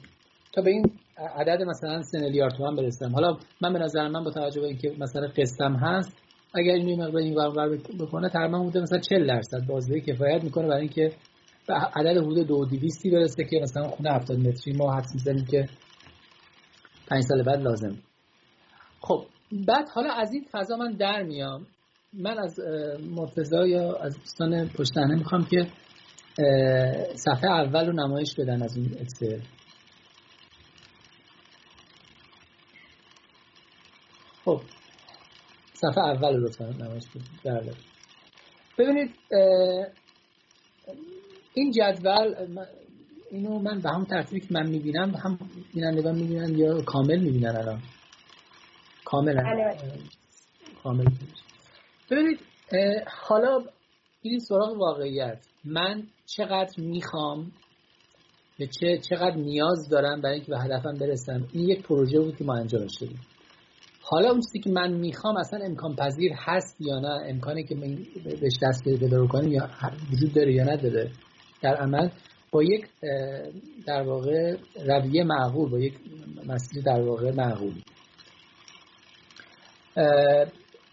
[0.54, 0.91] تا به این
[1.36, 3.12] عدد مثلا 3 میلیارد تومان برسم.
[3.13, 6.17] حالا من به نظر من با توجه به اینکه مثلا قسطم هست
[6.54, 10.82] اگر این مقدار این ور بکنه تقریبا بوده مثلا 40 درصد بازدهی کفایت می‌کنه برای
[10.82, 11.12] اینکه
[11.68, 15.70] به عدد حدود 2200 برسه که مثلا خونه 70 متری ما حد می‌زنیم که
[17.08, 17.98] 5 سال بعد لازم
[19.02, 19.26] خب
[19.68, 21.68] بعد حالا از این فضا من در میام.
[22.14, 22.60] من از
[23.16, 25.68] مرتضا یا از دوستان پشتنه می‌خوام که
[27.16, 29.40] صفحه اول رو نمایش بدن از این اکسل
[34.46, 34.62] خب
[35.82, 37.04] صفحه اول رو لطفا نمایش
[37.44, 37.74] بدن
[38.78, 39.10] ببینید
[41.54, 42.36] این جدول
[43.32, 45.39] اینو من به همون ترتیبی که من می‌بینم هم
[45.74, 47.82] بینندگان می‌بینن یا کامل می‌بینن الان؟
[49.06, 50.00] کاملا بله، بله.
[50.84, 51.06] کامل.
[52.12, 52.39] ببینید
[53.08, 53.63] حالا
[54.22, 55.38] این سراغ واقعیت.
[55.65, 57.52] من چقدر می‌خوام
[58.60, 62.44] به چه چقدر نیاز دارم برای اینکه به هدفم برسم این یک پروژه بود که
[62.44, 63.20] ما انجام شدیم.
[64.13, 67.97] حالا اون چیزی که من می‌خوام اصلا امکان پذیر هست یا نه امکانی که من
[68.24, 69.69] بهش دست پیدا کنیم یا
[70.13, 71.12] وجود داره یا نداره
[71.62, 72.10] در عمل
[72.52, 72.86] با یک
[73.88, 75.93] در واقع رویه معقول با یک
[76.47, 77.82] مسیر در واقع معقول.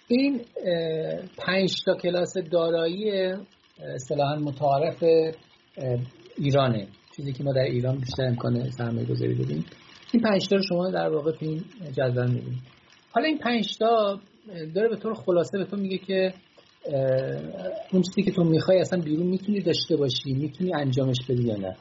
[0.09, 0.41] این
[1.39, 3.33] پنج تا کلاس دارایی
[3.95, 5.05] اصطلاحا متعارف
[6.37, 6.89] ایرانه.
[7.17, 9.65] چیزی که ما در ایران بیشتر امکان سرمایه گذاری بدیم
[10.13, 12.78] این پنج تا رو شما در واقع تو این جدول می‌بینید.
[13.19, 14.21] حالا این پنج تا
[14.75, 16.35] داره به طور خلاصه به تو میگه که
[17.93, 21.77] اون چیزی که تو می‌خوای اصلا بیرون می‌تونی داشته باشی می‌تونی انجامش بدی یا نه.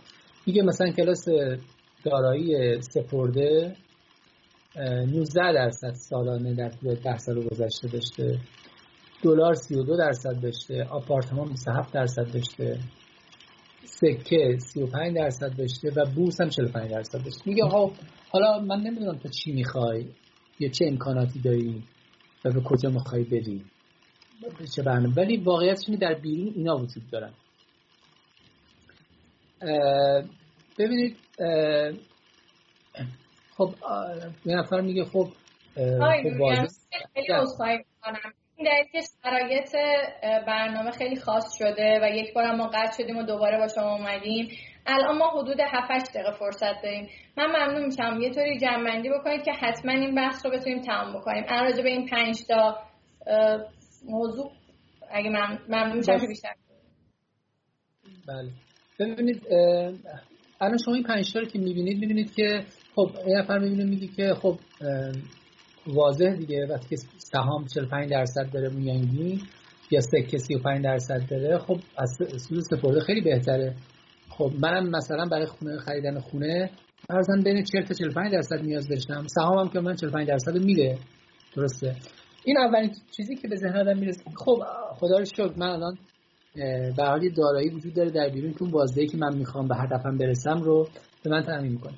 [0.45, 1.25] میگه مثلا کلاس
[2.03, 3.75] دارایی سپرده
[4.77, 8.39] 19 درصد سالانه در طول 10 سال گذشته داشته.
[9.23, 10.83] دلار 32 درصد داشته.
[10.83, 12.79] آپارتمان 27 درصد داشته.
[13.85, 17.41] سکه 35 درصد داشته و بورس هم 45 درصد داشته.
[17.45, 17.93] میگه آقا
[18.29, 20.05] حالا من نمی‌دونم تو چی می‌خوای.
[20.59, 21.83] یا چه امکاناتی داری
[22.45, 23.65] و به کجا می‌خوای بری
[24.75, 27.33] چه برنامه؟ ولی واقعیتش در بیرون اینا وجود دارن.
[30.77, 31.17] ببینید
[33.57, 33.73] خب
[34.45, 35.29] یه نفر میگه خب
[35.75, 36.07] خب
[37.13, 37.83] خیلی
[38.57, 39.75] این که شرایط
[40.47, 44.49] برنامه خیلی خاص شده و یک بار ما قطع شدیم و دوباره با شما اومدیم.
[44.85, 47.09] الان ما حدود 7 دقیقه فرصت داریم.
[47.37, 48.21] من ممنون میشم.
[48.21, 51.43] یه طوری جمعندی بکنید که حتما این بحث رو بتونیم تمام بکنیم.
[51.47, 52.79] الان راجع به این 5 تا
[54.05, 54.51] موضوع
[55.11, 56.53] اگه من ممنون میشم که بیشتر
[58.27, 58.49] بله.
[58.99, 59.47] ببینید
[60.61, 62.63] الان شما این 5 تا رو که می‌بینید می‌بینید که
[62.95, 64.55] خب یه نفر می‌بینه میگه که خب
[65.87, 66.67] واضح دیگه.
[66.69, 69.41] وقتی که سهام 45 درصد داره میانگین
[69.91, 72.17] یا سکه 35 درصد داره خب از
[72.49, 73.75] سود سپرده خیلی بهتره.
[74.29, 76.69] خب منم مثلا برای خونه خریدن خونه
[77.09, 79.27] ارزن بین 40 تا 45 درصد نیاز داشتم.
[79.27, 80.97] سهامم که من 45 درصد میده.
[81.55, 81.95] درسته.
[82.43, 84.23] این اولین چیزی که به ذهن آدم می‌رسه.
[84.35, 84.63] خب
[84.99, 85.97] خدا رو شکر من الان
[86.97, 90.17] به حالی دارایی وجود داره در بیرون که اون بازدهی که من می‌خوام به هدفم
[90.17, 90.87] برسم رو
[91.23, 91.93] به من تامین می‌کنه.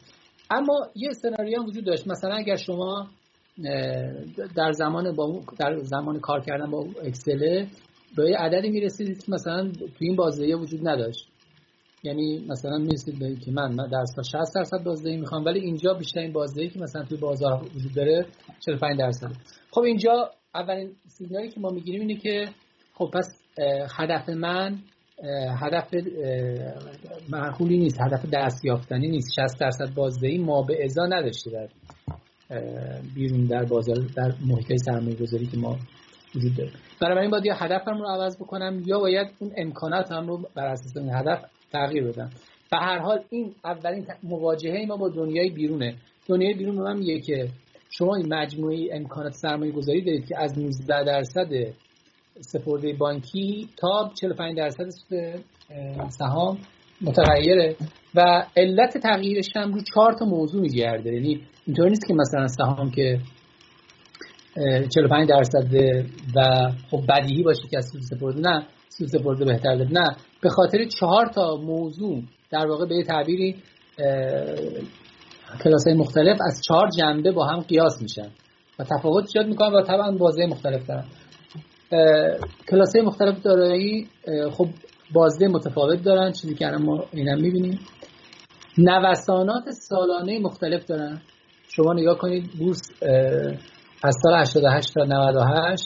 [0.52, 2.08] اما یه سناریو هم وجود داشت.
[2.08, 3.08] مثلا اگر شما
[4.56, 7.66] در زمان با در زمان کار کردن با اکسل
[8.18, 11.28] به عددی می‌رسید که مثلا تو این بازدهی وجود نداشت.
[12.04, 16.34] یعنی مثلا می‌رسید به که من در 60 درصد بازدهی می‌خوام ولی اینجا بیشتر این
[16.34, 18.26] بازدهی که مثلا توی بازار وجود داره
[18.66, 19.32] 45 درصد.
[19.72, 22.50] خب اینجا اولین سیگنالی که ما می‌گیریم اینه که
[22.94, 23.42] خب پس
[23.98, 24.80] هدف من
[25.62, 25.94] هدف
[27.30, 29.30] معقولی نیست هدف دستیافتنی نیست.
[29.48, 31.68] 60 درصد بازدهی ما به ازا نداشته در
[33.16, 35.78] بیرون در بازار در محیط سرمایه گذاری که ما
[36.36, 36.72] وجود داره.
[37.02, 40.98] بنابراین باید یا هدفم رو عوض بکنم یا باید اون امکانات هم رو بر اساس
[40.98, 42.30] این هدف تغییر بدم.
[42.72, 45.96] به هر حال این اولین مواجهه ما با دنیای بیرونه.
[46.28, 47.50] دنیای بیرون به من میگه که
[47.90, 51.50] شما این مجموعه امکانات سرمایه گذاری دارید که از 19 درصد
[52.42, 54.90] سپرده بانکی تا 45 درصد
[56.10, 56.58] سهام
[57.02, 57.76] متغیره.
[58.16, 61.14] و علت تغییرش هم رو چهار تا موضوع میگرده.
[61.14, 63.20] یعنی اینطور نیست که مثلا سهام که
[64.96, 65.74] 45 درصد
[66.36, 70.50] و خب بدیهی باشه که از سود سپرده نه سود سپرده بهتر ده نه به
[70.50, 73.56] خاطر چهار تا موضوع در واقع به تعبیری
[75.64, 78.30] کلاس های مختلف از چهار جنبه با هم قیاس میشن.
[78.80, 81.06] و تفاوت ایجاد می‌کنن و طبعا بازه مختلف دارن.
[82.70, 84.08] کلاس های مختلف دارایی
[84.52, 84.68] خب
[85.14, 86.32] بازده متفاوت دارن.
[86.32, 87.80] چیزی که ما اینم می‌بینیم.
[88.82, 91.22] نوسانات سالانه مختلف دارن.
[91.70, 92.82] شما نگاه کنید بورس
[94.04, 95.86] از سال 88 تا 98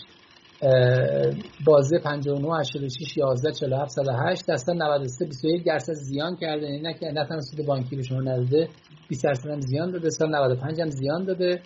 [1.66, 6.66] بازه 59 86 11 47 108 در سال 93 21 درصد زیان کرده.
[6.66, 8.70] یعنی نه نه تنها سود بانکی به شما نداده
[9.10, 11.62] 20 درصد هم زیان داده سال 95 هم زیان داده.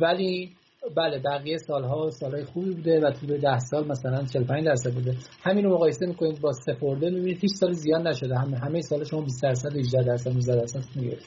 [0.00, 0.52] ولی
[0.96, 5.14] بله بقیه سالها سالهای خوبی بوده و طول ده سال مثلا 45 درصد بوده.
[5.42, 8.38] همین رو مقایسه می‌کنید با سفرده می‌بینید هیچ سال زیاد نشده.
[8.38, 11.26] همه همه سال شما 20 درصد 18 درصد 19 درصد می‌گیرید.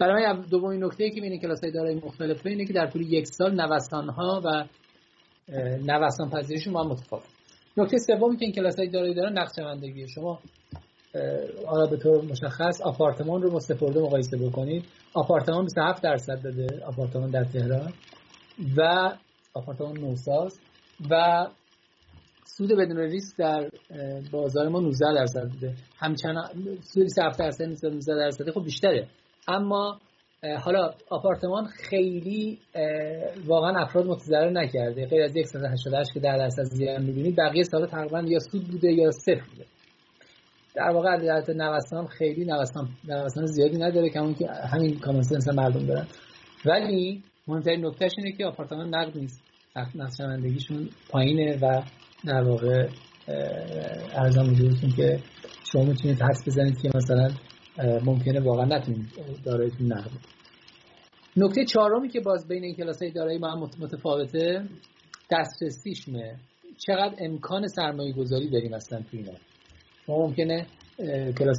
[0.00, 4.08] برای دومین نکته که بین کلاس دارایی مختلفه اینه که در طول یک سال نوسان
[4.08, 4.64] ها و
[5.86, 7.22] نوسان پذیریشون با متفاوت.
[7.76, 10.38] نکته سومی که این کلاس های دارایی دارن نقشه‌بندی شما
[11.66, 14.84] حالا به طور مشخص آپارتمان رو با سفرده مقایسه بکنید.
[15.14, 17.92] آپارتمان 27 درصد داده آپارتمان در تهران.
[18.76, 19.10] و
[19.54, 20.60] آپارتمان نوساز
[21.10, 21.46] و
[22.44, 23.70] سود بدون ریسک در
[24.32, 25.74] بازار ما 19 درصد بوده.
[25.98, 26.44] همچنان
[26.82, 29.06] سود 27 درصد 19 درصد خب بیشتره.
[29.48, 30.00] اما
[30.60, 32.58] حالا آپارتمان خیلی
[33.46, 35.06] واقعا افراد متضرر نکرده.
[35.06, 39.10] غیر از 188 که 10 درصد زیان می‌بینید بقیه سال تقریبا یا سود بوده یا
[39.10, 39.66] صفر بوده.
[40.74, 45.86] در واقع عدالت نوسان خیلی نوسان نوسان زیادی نداره که که همین کامن سنس مردم
[45.86, 46.06] دارن.
[46.66, 49.42] ولی مهمترین نکتهش اینه که آپارتمان نقد نیست.
[49.94, 51.82] نقشبندگیشون پایینه و
[52.24, 52.88] در واقع
[54.14, 55.18] ارزان حضورتون که
[55.72, 57.28] شما می‌تونید حدس بزنید که مثلا
[58.04, 59.06] ممکنه واقعا نتونید
[59.44, 60.10] داراییتون نقد.
[61.36, 64.64] نکته چهارمی که باز بین این کلاس های دارایی ما هم متفاوته
[65.30, 66.36] دسترسیشونه.
[66.78, 69.32] چقدر امکان سرمایه گذاری داریم اصلا تو اینا؟
[70.08, 70.66] ما ممکنه
[71.38, 71.58] کلاس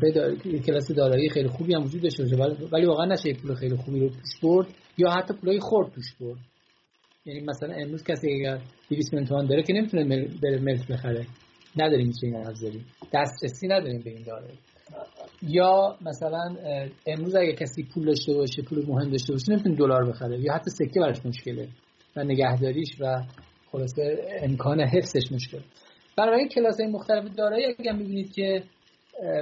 [0.66, 4.10] کلاس دارایی خیلی خوبی هم وجود داشته باشه ولی واقعا نشه پول خیلی خوبی رو
[4.10, 4.68] توش برد.
[4.98, 6.38] یا حتی پولای خورد توش برد.
[7.26, 11.26] یعنی مثلا امروز کسی اگر 200 میلیون تومان داره که نمی‌تونه بره ملک بخره.
[11.78, 12.86] نداریم چه این داریم.
[13.14, 14.50] دسترسی نداریم به این داره.
[15.42, 16.56] یا مثلا
[17.08, 20.40] امروز اگر کسی پول داشته باشه پول مهم داشته باشه نمی‌تونه دلار بخره.
[20.40, 21.68] یا حتی سکه براش مشکله
[22.16, 23.24] و نگهداریش و
[23.72, 25.60] خلاصه امکان حفظش مشکل.
[26.18, 28.64] برای کلاس های مختلف دارایی اگر می‌بینید که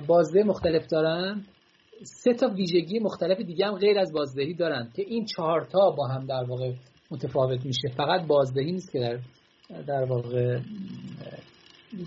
[0.07, 1.45] بازده مختلف دارن
[2.03, 6.07] سه تا ویژگی مختلف دیگه هم غیر از بازدهی دارن که این چهار تا با
[6.07, 6.73] هم در واقع
[7.11, 7.87] متفاوت میشه.
[7.97, 9.19] فقط بازدهی نیست که در
[9.81, 10.59] در واقع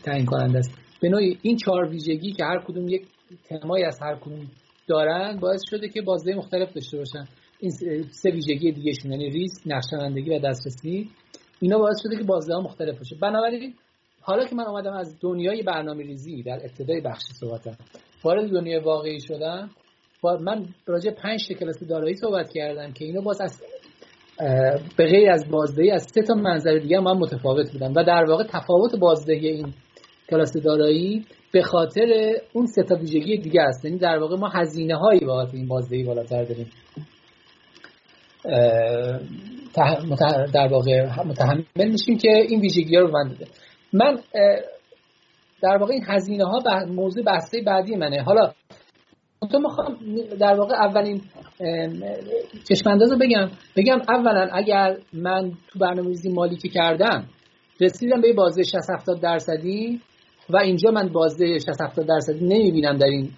[0.04, 0.78] تعیین کننده است.
[1.02, 3.06] به نوعی این چهار ویژگی که هر کدوم یک
[3.44, 4.46] تمایی از هر کدوم
[4.86, 7.24] دارن باعث شده که بازده مختلف داشته باشن.
[7.60, 7.70] این
[8.10, 11.10] سه ویژگی دیگه شون یعنی ریسک نقشه‌بندی و دسترسی
[11.60, 13.16] اینا باعث شده که بازده ها مختلف باشه.
[13.22, 13.74] بنابراین
[14.20, 17.76] حالا که من اومدم از دنیای برنامه ریزی در ابتدای بخش صحبتم
[18.24, 19.70] وارد دنیای واقعی شدم
[20.40, 23.62] من راجع پنج کلاس دارایی صحبت کردم که اینو باز از
[24.96, 28.44] به غیر از بازدهی از سه تا منظر دیگه من متفاوت بودم و در واقع
[28.44, 29.74] تفاوت بازدهی این
[30.30, 33.84] کلاس دارایی به خاطر اون سه تا ویژگی دیگه است.
[33.84, 36.70] یعنی در واقع ما هزینه هایی بابت این بازدهی بالاتر داریم.
[40.54, 43.46] در واقع متحمل میشیم که این ویژگی ها رو من داده
[43.92, 44.18] من
[45.62, 48.22] در واقع این هزینه ها موضوع بحثه بعدی منه.
[48.22, 48.52] حالا
[49.46, 49.96] تو می‌خوام
[50.40, 51.22] در واقع اولین
[52.68, 53.50] چشمانداز رو بگم.
[53.76, 57.24] بگم اولا اگر من تو برنامه‌ریزی مالی که کردم
[57.80, 60.00] رسیدم به بازه 60 70 درصدی
[60.50, 63.30] و اینجا من بازه 60 70 درصدی نمی‌بینم در این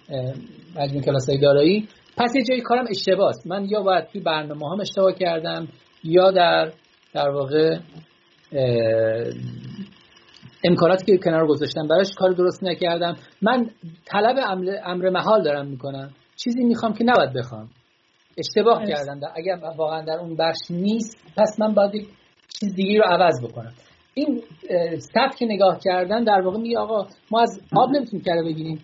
[0.76, 1.88] مجموع کلاس های دارایی.
[2.16, 5.68] پس یه جایی کارم اشتباهه من یا باید توی برنامه هم اشتباه کردم
[6.04, 6.72] یا در
[7.14, 7.78] در واقع
[10.66, 13.16] امکاناتی که کنار گذاشتم براش کار درست نکردم.
[13.42, 13.70] من
[14.06, 14.36] طلب
[14.84, 16.10] امر محال دارم می‌کنم.
[16.36, 17.68] چیزی می‌خوام که نباید بخوام.
[18.38, 19.20] اشتباه کردم.
[19.20, 22.06] در اگر واقعا در اون بخش نیست پس من باید
[22.60, 23.72] چیز دیگه رو عوض بکنم.
[24.14, 24.42] این
[24.98, 28.78] سبک نگاه کردن در واقع میگه آقا ما از آب نمی‌تونیم کرده بگیریم.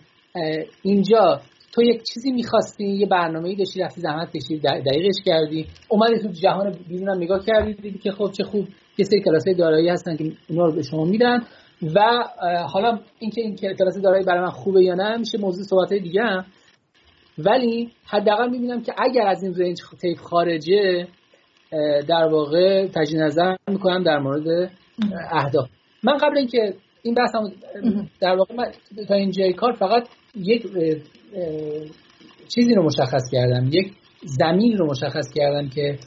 [0.81, 1.41] اینجا
[1.73, 6.27] تو یک چیزی می‌خواستی یه برنامه ای داشتی رفتی زحمت کشیدی دقیقش کردی اومدی تو
[6.27, 8.67] جهان بیرونم نگاه کردی دیدی که خب چه خوب
[8.97, 11.39] یه سری کلاسای دارایی هستن که اونا رو به شما میدن.
[11.95, 12.23] و
[12.67, 16.45] حالا اینکه این کلاس دارایی برای من خوبه یا نه میشه موضوع صحبت دیگه هم.
[17.37, 21.07] ولی حداقل می‌بینم که اگر از این رنج تیپ خارجه
[22.07, 24.71] در واقع تجدید نظر می‌کنم در مورد
[25.31, 25.69] اهداف.
[26.03, 27.51] من قبل اینکه این بحثم
[28.21, 28.71] در واقع من
[29.07, 30.67] تا اینجای کار فقط یک
[32.55, 33.69] چیزی رو مشخص کردم.
[33.71, 35.97] یک زمین رو مشخص کردم که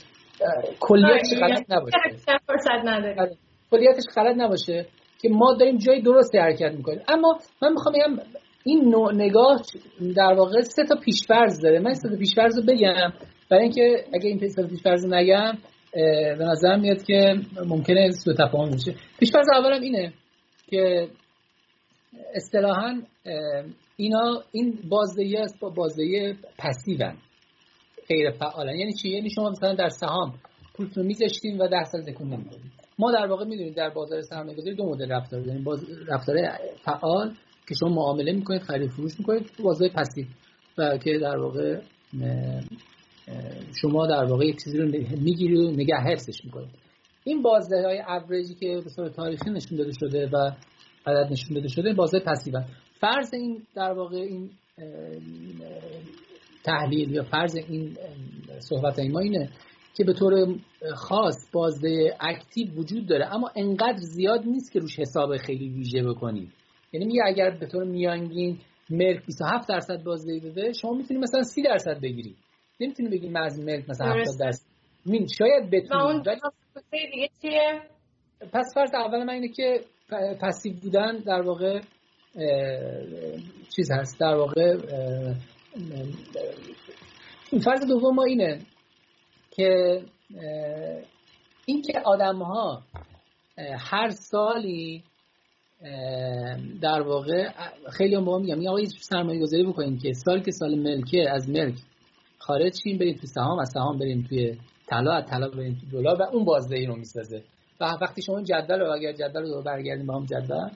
[0.81, 1.97] کلیتش غلط نباشه.
[3.21, 3.37] آره.
[3.71, 4.87] کلیتش غلط نباشه.
[5.29, 7.01] که ما داریم جای درستی حرکت می‌کنیم.
[7.09, 8.23] اما من می‌خوام بگم
[8.65, 9.63] این نوع نگاه
[10.17, 11.79] در واقع سه تا پیشفرض داره.
[11.79, 13.13] من سه تا پیشفرض رو بگم.
[13.51, 15.59] برای اینکه اگه این سه تا پیشفرض رو نگم
[16.39, 17.35] به نظر میاد که
[17.67, 18.95] ممکنه سوء تفاهم بشه.
[19.19, 20.13] پیشفرض اولم اینه
[20.67, 21.09] که
[22.35, 23.03] اصطلاحا
[23.97, 27.17] اینا این بازدهی است با بازدهی پسیون.
[28.09, 30.35] غیر فعالن یعنی چی؟ یعنی شما مثلا در سهام
[30.77, 34.85] پولتون میذاشتین و 10 سال تکون نمی‌دادین ما در واقع می‌دونیم در بازار سرمایه‌گذاری دو
[34.85, 35.65] مدل رفتار داریم.
[35.65, 36.37] باز رفتار
[36.85, 37.35] فعال
[37.69, 40.27] که شما معامله می‌کنید خرید فروش می‌کنید بازار پسیو
[40.79, 41.81] و که در واقع
[43.81, 44.89] شما در واقع یک چیزی رو
[45.21, 46.71] می‌گیرید و نگه حفظش می‌کنید.
[47.25, 50.51] این بازده های اوریجی که به صورت تاریخی نشون داده شده و
[51.07, 52.61] عدد نشون داده شده بازده پسیو
[53.01, 54.51] فرض این در واقع این
[56.65, 57.97] تحلیل یا فرض این
[58.59, 59.51] صحبت ما اینه
[59.97, 60.57] که به طور
[60.95, 66.53] خاص بازده اکتیو وجود داره اما انقدر زیاد نیست که روش حساب خیلی ویژه بکنید
[66.93, 68.59] یعنی میگه اگر به طور میانگین
[68.91, 72.37] ملک 27 درصد بازدهی بده شما می‌تونید مثلا 30 درصد بگیری
[72.81, 74.67] نمی‌تونی بگی من از ملک مثلا 70 درصد.
[75.07, 76.41] مین شاید بتونید ولی
[77.13, 77.81] دیگه چیه؟
[78.53, 79.81] پس فرض اول من اینه که
[80.41, 81.81] پسیو بودن در واقع
[83.77, 84.77] چیز هست در واقع
[87.65, 88.59] فرض دوم ما اینه.
[89.57, 90.03] که
[91.67, 92.83] اینکه آدم ها
[93.79, 95.03] هر سالی
[96.83, 97.49] در واقع
[97.93, 101.75] خیلی هم با میگم آقا سرمایه گذاری بکنیم که سال که سال ملکه از ملک
[102.39, 106.23] خارج شیم بریم تو سهام از سهام بریم توی طلا از طلا بریم تو دلار
[106.23, 107.43] و اون بازدهی رو می‌سازه.
[107.81, 110.71] و وقتی شما جدول رو اگر جدول رو برگردیم با هم جدول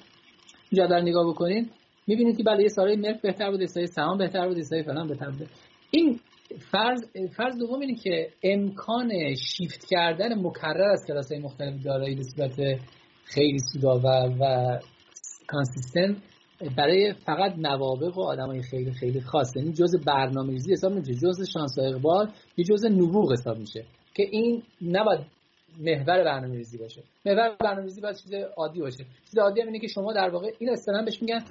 [0.73, 1.71] جدول نگاه بکنید
[2.07, 5.31] می‌بینید که بله یه سالای ملک بهتر بود سال سهام بهتر بود سال فلان بهتر
[5.31, 5.49] بود
[5.91, 6.21] این
[6.59, 7.05] فرض
[7.37, 12.81] فرض دوم اینه که امکان شیفت کردن مکرر از کلاس های مختلف دارایی به صورت
[13.25, 14.79] خیلی سودآور و
[15.47, 16.17] consistent
[16.77, 21.79] برای فقط نوابق و آدمای خیلی خیلی خاص یعنی جزء برنامه‌ریزی حساب نمیشه جزء شانس
[21.79, 23.85] و اقبال یه جزء نبوغ حساب میشه
[24.15, 25.21] که این نباید
[25.79, 27.03] محور برنامه‌ریزی باشه.
[27.27, 29.05] محور برنامه‌ریزی باید چیز عادی باشه.
[29.31, 31.45] چیز عادی هم اینه که شما در واقع این اصطلاحا بهش میگن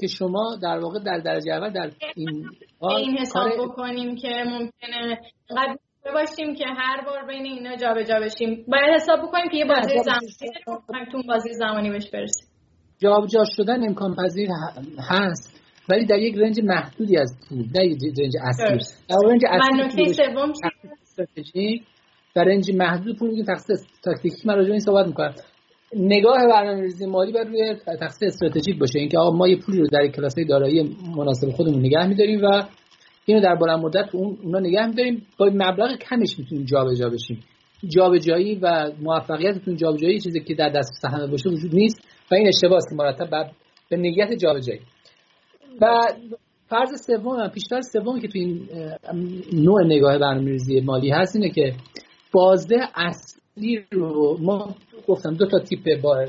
[0.00, 2.44] که شما در واقع در درجه اول در این
[2.80, 5.18] این حساب بکنیم که ممکنه
[5.50, 5.78] قد
[6.14, 8.64] باشیم که هر بار بین اینا جابجا جا بشیم.
[8.68, 12.48] باید حساب بکنیم که یه بازی زمانی تو بازی زمانی بهش برسیم.
[12.98, 14.48] جابجا شدن امکان پذیر
[15.10, 18.78] هست ولی در یک رنج محدودی از پول نه یک رنج اصلی.
[19.08, 20.52] در رنج اصلی سوم
[22.34, 24.42] در رنج محدود پول میگیم تخصیص تاکتیکی.
[24.44, 25.34] من راجع این صحبت می‌کنم.
[25.96, 28.98] نگاه برنامه‌ریزی مالی بر روی تخصیص استراتژیک باشه.
[28.98, 32.62] اینکه آقا ما یه پولی رو در کلاس‌های دارایی مناسب خودمون نگه می‌داریم و
[33.26, 35.26] اینو در بلند مدت اون اونا نگه می‌داریم.
[35.38, 37.44] با مبلغ کمش می‌تونیم جابجا بشیم.
[37.88, 42.82] جابجایی و موفقیتتون جابجایی چیزی که در دست سهم باشه وجود نیست و این اشتباهه
[42.92, 43.50] مرتب
[43.90, 44.80] به نیت جابجایی.
[45.80, 46.00] و
[46.68, 48.68] فرض سوم پیشتر سومی که تو این
[49.52, 51.74] نوع نگاه برنامه‌ریزی مالی هست اینه که
[52.32, 53.42] بازده اصلی
[53.90, 54.74] رو ما
[55.08, 56.24] گفتم دو تا تیپ با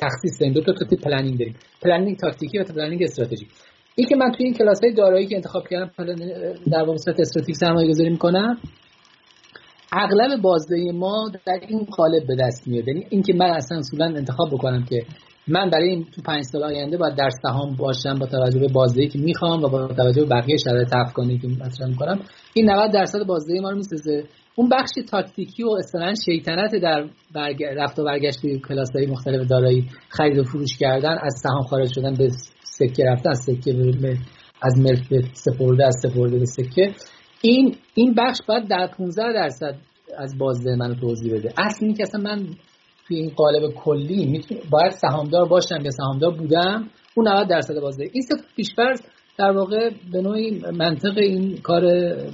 [0.00, 1.56] تخصیص داریم دو تا تیپ planning داریم.
[1.82, 3.48] planning تاکتیکی و planning استراتژیک
[3.94, 5.90] این که من توی این کلاس های دارایی که انتخاب کردم
[6.70, 8.58] در واقع استراتژیک سرمایه گذاری می‌کنم
[9.92, 12.88] اغلب بازده ما در این قالب به دست میاد.
[12.88, 15.02] یعنی اینکه من اصلا اصولا انتخاب بکنم که
[15.48, 19.08] من برای این تو پنج سال آینده باید در سهام باشم با توجه به بازدهی
[19.08, 22.20] که می‌خوام و با توجه به بقیه شرایط افغانی که مطرح می‌کنم.
[22.54, 24.24] این 90 درصد بازدهی ما رو می‌سازه.
[24.58, 27.64] اون بخش تاکتیکی و اصطلاحا شیطنت در برگ...
[27.64, 32.14] رفت و برگشت توی کلاس مختلف دارایی خرید و فروش کردن از سهام خارج شدن
[32.14, 32.28] به
[32.62, 33.70] سکه رفتن از سکه
[34.62, 36.94] از ملک به سپرده از سپرده به سکه.
[37.42, 39.74] این این بخش باید در 15 درصد
[40.18, 41.52] از بازده منو توضیح بده.
[41.58, 42.46] اصل اینه که اصلا من
[43.08, 48.04] توی این قالب کلی باید سهامدار باشم یا سهامدار بودم اون 90 درصد بازده.
[48.12, 49.00] این سه پیشفرض
[49.38, 51.82] در واقع به نوعی منطق این کار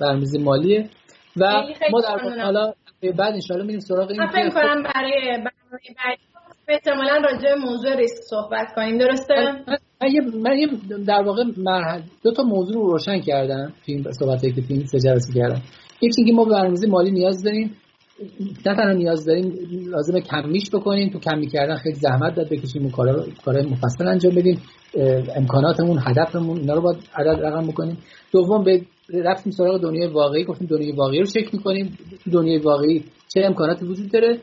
[0.01, 0.91] برنامه‌ریزی مالیه.
[1.37, 2.73] و ما در حالا
[3.19, 6.23] بعد ان میریم سراغ این فکر کنم برای برنامه بعدی
[6.69, 8.99] احتمالا راجع موضوع ریسک صحبت کنیم.
[8.99, 9.35] درسته؟
[10.03, 10.69] من یه من یه
[11.07, 15.33] در واقع مرحله دو تا موضوع رو روشن کردم این صحبتی که این سه جلسه
[15.41, 15.63] کردم.
[16.01, 17.77] یکی اینکه ما به برنامه‌ریزی مالی نیاز داریم.
[18.67, 19.53] نه تنها نیاز داریم
[19.91, 21.11] لازمه کمیش بکنیم.
[21.11, 24.63] تو کمی کردن خیلی زحمت داد بکشیم و کارا کارهای مفصل انجام بدیم.
[25.37, 27.99] امکاناتمون هدفمون اینا رو باید عدد رقم بکنیم.
[28.33, 31.99] دوم به رفتیم سراغ دنیای واقعی گفتیم دنیای واقعی رو چک می‌کنیم.
[32.25, 34.39] تو دنیای واقعی چه امکاناتی وجود داره؟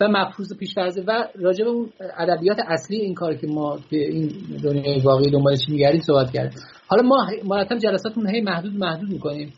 [0.00, 4.30] و مفروض پیش‌فرض و راجع به اون ادبیات اصلی این کار که ما به این
[4.62, 6.58] دنیای واقعی دنبالش میگردیم صحبت کردیم.
[6.86, 9.52] حالا ما مرتب جلساتمون هی محدود محدود می‌کنیم.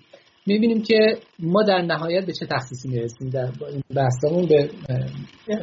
[0.47, 0.98] می‌بینیم که
[1.38, 4.71] ما در نهایت به چه تخصیصی می‌رسیم؟ در این بحثمون به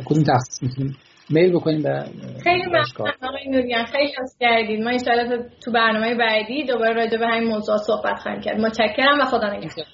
[0.06, 0.98] کدوم تخصیص می‌تونیم
[1.30, 2.04] میل بکنیم به
[2.44, 7.28] خیلی ممنون آقای نوریان خیلی لطف کردید ما ان تو برنامه بعدی دوباره راجع به
[7.28, 8.60] همین موضوع صحبت خواهیم کرد.
[8.60, 9.86] متشکرم و خدا نگهدار.